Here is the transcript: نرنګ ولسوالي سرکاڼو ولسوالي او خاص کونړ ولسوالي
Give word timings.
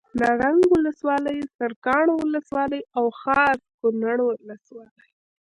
نرنګ 0.19 0.61
ولسوالي 0.73 1.37
سرکاڼو 1.57 2.13
ولسوالي 2.23 2.81
او 2.97 3.05
خاص 3.21 3.59
کونړ 3.79 4.17
ولسوالي 4.25 5.07